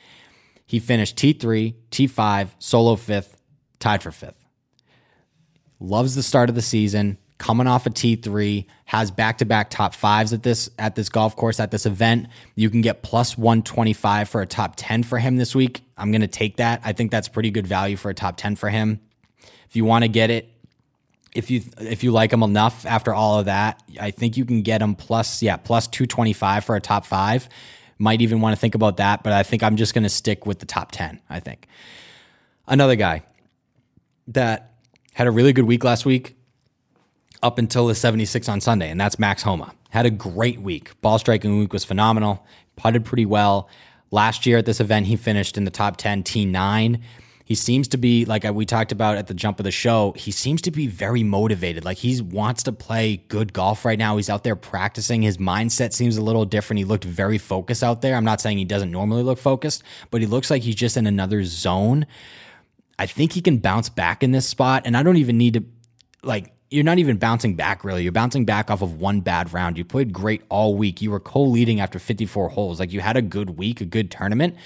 [0.64, 3.36] He finished T3, T5, solo fifth,
[3.80, 4.44] tied for fifth.
[5.80, 10.42] Loves the start of the season, coming off a T3, has back-to-back top 5s at
[10.42, 12.28] this at this golf course at this event.
[12.54, 15.82] You can get plus 125 for a top 10 for him this week.
[15.96, 16.82] I'm going to take that.
[16.84, 19.00] I think that's pretty good value for a top 10 for him.
[19.68, 20.52] If you want to get it,
[21.34, 24.62] if you if you like him enough after all of that, I think you can
[24.62, 27.48] get him plus yeah plus two twenty five for a top five.
[27.98, 30.44] Might even want to think about that, but I think I'm just going to stick
[30.44, 31.20] with the top ten.
[31.30, 31.68] I think
[32.66, 33.22] another guy
[34.28, 34.74] that
[35.14, 36.34] had a really good week last week
[37.42, 39.72] up until the 76 on Sunday, and that's Max Homa.
[39.90, 41.00] Had a great week.
[41.00, 42.46] Ball striking week was phenomenal.
[42.76, 43.68] Putted pretty well.
[44.10, 47.00] Last year at this event, he finished in the top 10 T9
[47.50, 50.30] he seems to be like we talked about at the jump of the show he
[50.30, 54.30] seems to be very motivated like he wants to play good golf right now he's
[54.30, 58.14] out there practicing his mindset seems a little different he looked very focused out there
[58.14, 61.08] i'm not saying he doesn't normally look focused but he looks like he's just in
[61.08, 62.06] another zone
[63.00, 65.64] i think he can bounce back in this spot and i don't even need to
[66.22, 68.04] like you're not even bouncing back really.
[68.04, 69.76] You're bouncing back off of one bad round.
[69.76, 71.02] You played great all week.
[71.02, 72.78] You were co-leading after 54 holes.
[72.80, 74.56] Like you had a good week, a good tournament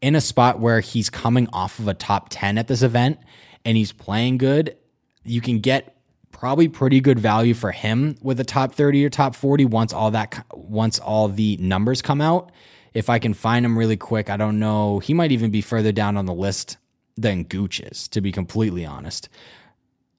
[0.00, 3.18] in a spot where he's coming off of a top 10 at this event
[3.64, 4.76] and he's playing good,
[5.24, 5.96] you can get
[6.30, 10.10] probably pretty good value for him with a top 30 or top 40 once all
[10.10, 12.52] that once all the numbers come out.
[12.92, 14.98] If I can find him really quick, I don't know.
[14.98, 16.76] He might even be further down on the list
[17.16, 19.28] than Gooch is, to be completely honest.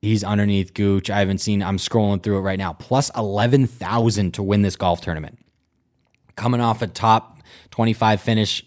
[0.01, 1.10] He's underneath Gooch.
[1.10, 2.73] I haven't seen, I'm scrolling through it right now.
[2.73, 5.39] Plus 11,000 to win this golf tournament.
[6.36, 8.63] Coming off a top 25 finish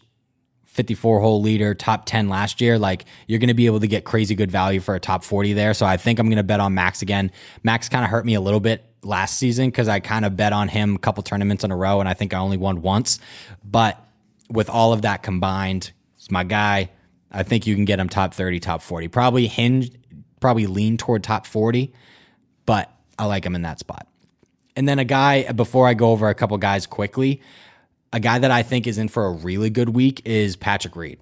[0.64, 4.04] 54 hole leader, top 10 last year, like you're going to be able to get
[4.04, 5.74] crazy good value for a top 40 there.
[5.74, 7.32] So I think I'm going to bet on Max again.
[7.64, 10.52] Max kind of hurt me a little bit last season because I kind of bet
[10.52, 13.18] on him a couple tournaments in a row and I think I only won once.
[13.64, 14.02] But
[14.48, 16.90] with all of that combined, it's my guy.
[17.32, 19.08] I think you can get him top 30, top 40.
[19.08, 19.90] Probably hinge,
[20.40, 21.92] probably lean toward top 40,
[22.66, 24.07] but I like him in that spot.
[24.76, 27.42] And then a guy, before I go over a couple guys quickly,
[28.12, 31.20] a guy that I think is in for a really good week is Patrick Reed.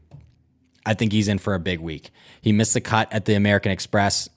[0.87, 2.11] I think he's in for a big week.
[2.41, 4.29] He missed the cut at the American Express.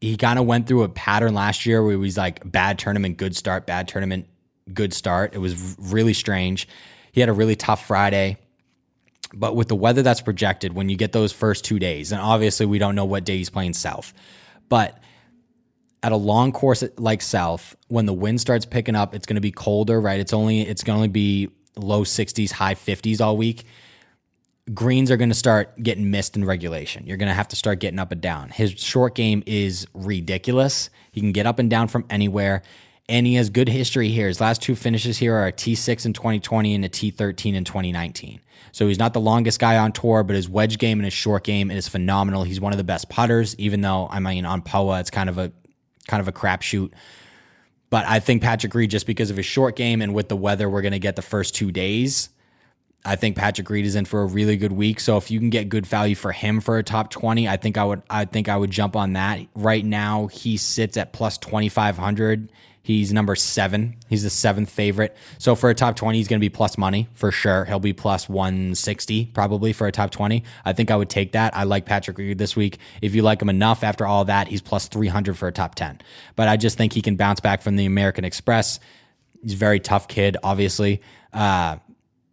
[0.00, 3.18] He kind of went through a pattern last year where he was like bad tournament,
[3.18, 4.26] good start, bad tournament,
[4.72, 5.34] good start.
[5.34, 6.66] It was really strange.
[7.12, 8.38] He had a really tough Friday.
[9.32, 12.66] But with the weather that's projected, when you get those first two days, and obviously
[12.66, 14.12] we don't know what day he's playing south,
[14.68, 14.98] but
[16.02, 19.40] at a long course like south, when the wind starts picking up, it's going to
[19.40, 20.18] be colder, right?
[20.18, 23.64] It's only it's going to be low 60s, high 50s all week,
[24.74, 27.06] greens are going to start getting missed in regulation.
[27.06, 28.50] You're going to have to start getting up and down.
[28.50, 30.90] His short game is ridiculous.
[31.12, 32.62] He can get up and down from anywhere.
[33.08, 34.28] And he has good history here.
[34.28, 38.40] His last two finishes here are a T6 in 2020 and a T13 in 2019.
[38.72, 41.44] So he's not the longest guy on tour, but his wedge game and his short
[41.44, 42.44] game is phenomenal.
[42.44, 45.38] He's one of the best putters, even though I mean on POA it's kind of
[45.38, 45.52] a
[46.06, 46.92] kind of a crapshoot.
[47.88, 50.70] But I think Patrick Reed, just because of his short game and with the weather
[50.70, 52.28] we're going to get the first two days,
[53.04, 55.00] I think Patrick Reed is in for a really good week.
[55.00, 57.78] So if you can get good value for him for a top 20, I think
[57.78, 59.40] I would I think I would jump on that.
[59.54, 63.96] Right now he sits at plus 2500 He's number seven.
[64.08, 65.14] He's the seventh favorite.
[65.38, 67.66] So for a top 20, he's going to be plus money for sure.
[67.66, 70.42] He'll be plus 160 probably for a top 20.
[70.64, 71.54] I think I would take that.
[71.54, 72.78] I like Patrick Reed this week.
[73.02, 76.00] If you like him enough after all that, he's plus 300 for a top 10.
[76.36, 78.80] But I just think he can bounce back from the American Express.
[79.42, 81.02] He's a very tough kid, obviously.
[81.32, 81.76] Uh,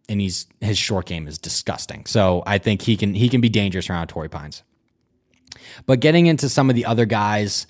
[0.08, 2.06] and he's his short game is disgusting.
[2.06, 4.62] So I think he can he can be dangerous around Torrey Pines.
[5.86, 7.66] But getting into some of the other guys,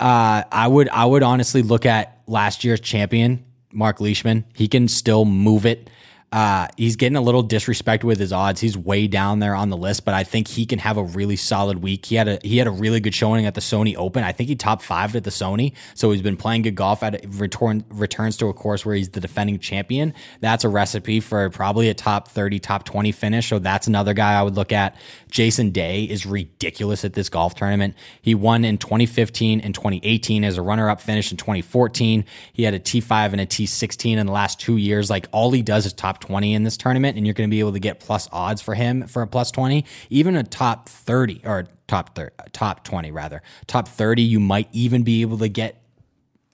[0.00, 4.44] uh, I would I would honestly look at last year's champion Marc Leishman.
[4.54, 5.90] He can still move it.
[6.32, 8.60] Uh, he's getting a little disrespect with his odds.
[8.60, 11.34] He's way down there on the list, but I think he can have a really
[11.34, 12.06] solid week.
[12.06, 14.22] He had a he had a really good showing at the Sony Open.
[14.22, 17.02] I think he top five at the Sony, so he's been playing good golf.
[17.02, 20.14] At return returns to a course where he's the defending champion.
[20.40, 23.48] That's a recipe for probably a top thirty, top twenty finish.
[23.48, 24.96] So that's another guy I would look at.
[25.32, 27.94] Jason Day is ridiculous at this golf tournament.
[28.22, 32.24] He won in 2015 and 2018 as a runner up finish in 2014.
[32.52, 35.10] He had a T5 and a T16 in the last two years.
[35.10, 37.60] Like all he does is top 20 in this tournament, and you're going to be
[37.60, 39.84] able to get plus odds for him for a plus 20.
[40.10, 45.02] Even a top 30 or top 30, top 20 rather, top 30, you might even
[45.02, 45.82] be able to get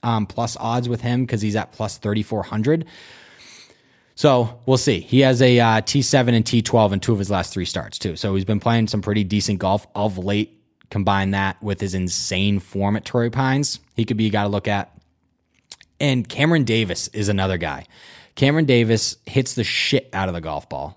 [0.02, 2.86] um, plus odds with him because he's at plus 3,400.
[4.14, 5.00] So we'll see.
[5.00, 8.16] He has a uh, T7 and T12 in two of his last three starts too.
[8.16, 10.52] So he's been playing some pretty decent golf of late.
[10.88, 14.48] Combine that with his insane form at Torrey Pines, he could be a guy to
[14.48, 14.96] look at.
[15.98, 17.86] And Cameron Davis is another guy.
[18.36, 20.96] Cameron Davis hits the shit out of the golf ball,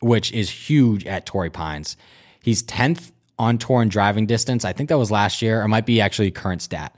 [0.00, 1.96] which is huge at Torrey Pines.
[2.42, 4.64] He's 10th on tour in driving distance.
[4.64, 5.62] I think that was last year.
[5.62, 6.94] Or might be actually current stat.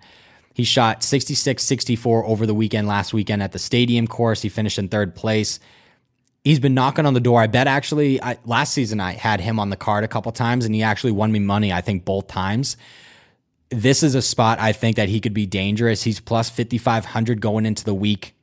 [0.52, 4.42] He shot 66 64 over the weekend last weekend at the stadium course.
[4.42, 5.60] He finished in third place.
[6.44, 7.40] He's been knocking on the door.
[7.40, 10.64] I bet actually I, last season I had him on the card a couple times
[10.64, 12.76] and he actually won me money, I think both times.
[13.68, 16.02] This is a spot I think that he could be dangerous.
[16.02, 18.35] He's plus 5,500 going into the week.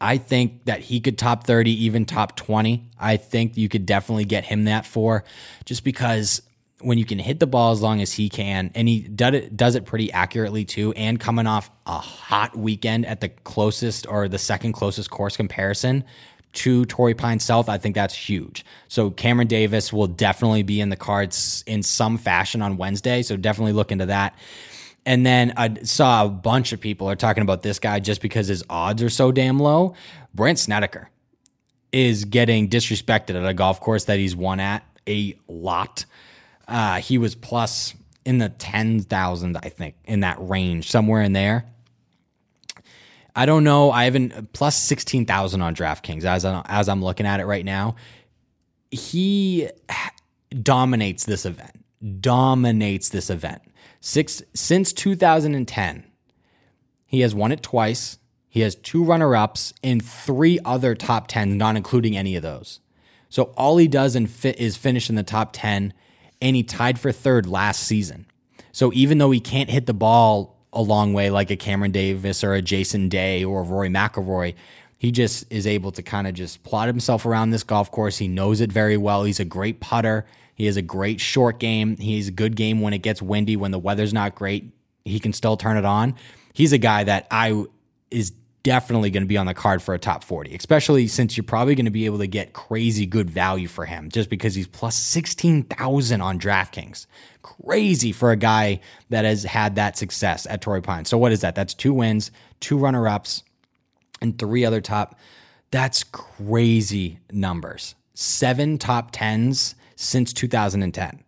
[0.00, 2.88] I think that he could top 30, even top 20.
[2.98, 5.24] I think you could definitely get him that for
[5.64, 6.42] just because
[6.80, 9.56] when you can hit the ball as long as he can, and he does it,
[9.56, 14.28] does it pretty accurately too, and coming off a hot weekend at the closest or
[14.28, 16.04] the second closest course comparison
[16.52, 18.64] to Torrey Pine South, I think that's huge.
[18.88, 23.22] So Cameron Davis will definitely be in the cards in some fashion on Wednesday.
[23.22, 24.34] So definitely look into that.
[25.08, 28.46] And then I saw a bunch of people are talking about this guy just because
[28.46, 29.94] his odds are so damn low.
[30.34, 31.08] Brandt Snedeker
[31.92, 36.04] is getting disrespected at a golf course that he's won at a lot.
[36.68, 37.94] Uh, he was plus
[38.26, 41.64] in the 10,000, I think, in that range, somewhere in there.
[43.34, 43.90] I don't know.
[43.90, 47.96] I haven't plus 16,000 on DraftKings as, I, as I'm looking at it right now.
[48.90, 49.70] He
[50.62, 51.82] dominates this event,
[52.20, 53.62] dominates this event.
[54.00, 56.04] Six since 2010,
[57.06, 58.18] he has won it twice.
[58.48, 62.80] He has two runner ups and three other top 10, not including any of those.
[63.28, 65.92] So all he does fit is finish in the top 10,
[66.40, 68.26] and he tied for third last season.
[68.72, 72.44] So even though he can't hit the ball a long way like a Cameron Davis
[72.44, 74.54] or a Jason Day or a Rory McIlroy,
[74.98, 78.18] he just is able to kind of just plot himself around this golf course.
[78.18, 79.24] He knows it very well.
[79.24, 80.26] He's a great putter.
[80.58, 81.96] He has a great short game.
[81.96, 84.70] He's a good game when it gets windy, when the weather's not great.
[85.04, 86.16] He can still turn it on.
[86.52, 87.64] He's a guy that I
[88.10, 88.32] is
[88.64, 91.76] definitely going to be on the card for a top 40, especially since you're probably
[91.76, 94.96] going to be able to get crazy good value for him just because he's plus
[94.96, 97.06] 16,000 on DraftKings.
[97.42, 98.80] Crazy for a guy
[99.10, 101.08] that has had that success at Torrey Pines.
[101.08, 101.54] So what is that?
[101.54, 103.44] That's two wins, two runner-ups,
[104.20, 105.18] and three other top.
[105.70, 107.94] That's crazy numbers.
[108.14, 111.24] Seven top 10s since 2010.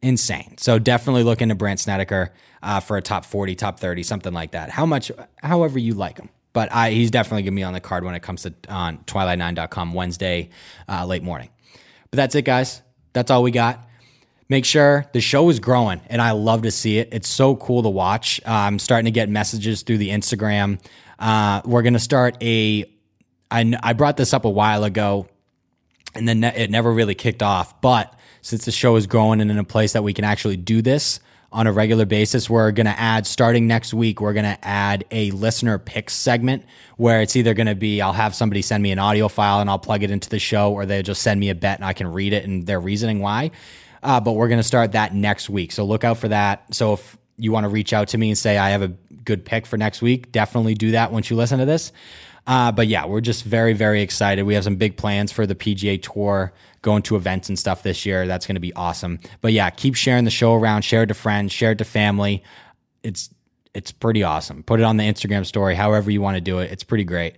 [0.00, 0.54] Insane.
[0.56, 4.52] So definitely look into Brandt Snedeker uh, for a top 40, top 30, something like
[4.52, 4.70] that.
[4.70, 5.12] How much,
[5.42, 6.30] however you like him.
[6.54, 8.98] But I, he's definitely going to be on the card when it comes to on
[9.04, 10.48] twilight9.com Wednesday,
[10.88, 11.50] uh, late morning.
[12.10, 12.80] But that's it, guys.
[13.12, 13.86] That's all we got.
[14.48, 17.10] Make sure the show is growing, and I love to see it.
[17.12, 18.40] It's so cool to watch.
[18.46, 20.80] Uh, I'm starting to get messages through the Instagram.
[21.18, 22.90] Uh, we're going to start a.
[23.50, 25.28] I, I brought this up a while ago
[26.16, 27.80] and then it never really kicked off.
[27.80, 28.12] But
[28.42, 31.20] since the show is growing and in a place that we can actually do this
[31.52, 34.20] on a regular basis, we're going to add starting next week.
[34.20, 36.64] We're going to add a listener picks segment
[36.96, 39.70] where it's either going to be I'll have somebody send me an audio file and
[39.70, 41.92] I'll plug it into the show, or they just send me a bet and I
[41.92, 43.50] can read it and their reasoning why.
[44.02, 46.72] Uh, but we're going to start that next week, so look out for that.
[46.74, 48.88] So if you want to reach out to me and say I have a
[49.24, 51.92] good pick for next week, definitely do that once you listen to this.
[52.46, 54.44] Uh, but yeah, we're just very, very excited.
[54.44, 58.06] We have some big plans for the PGA Tour, going to events and stuff this
[58.06, 58.26] year.
[58.26, 59.18] That's going to be awesome.
[59.40, 62.44] But yeah, keep sharing the show around, share it to friends, share it to family.
[63.02, 63.30] It's
[63.74, 64.62] it's pretty awesome.
[64.62, 66.70] Put it on the Instagram story, however you want to do it.
[66.70, 67.36] It's pretty great.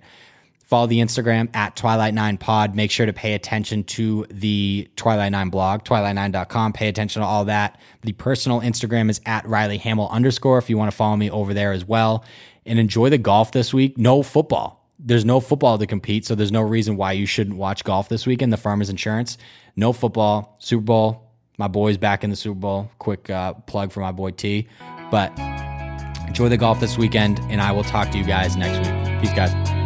[0.62, 2.76] Follow the Instagram at Twilight9 Pod.
[2.76, 6.74] Make sure to pay attention to the Twilight9 blog, twilight9.com.
[6.74, 7.80] Pay attention to all that.
[8.02, 11.54] The personal Instagram is at Riley Hamill underscore if you want to follow me over
[11.54, 12.22] there as well.
[12.66, 13.96] And enjoy the golf this week.
[13.96, 17.84] No football there's no football to compete, so there's no reason why you shouldn't watch
[17.84, 18.52] golf this weekend.
[18.52, 19.38] The Farmers Insurance,
[19.76, 21.32] no football, Super Bowl.
[21.56, 22.90] My boy's back in the Super Bowl.
[22.98, 24.68] Quick uh, plug for my boy T.
[25.10, 25.36] But
[26.26, 29.20] enjoy the golf this weekend, and I will talk to you guys next week.
[29.20, 29.77] Peace, guys.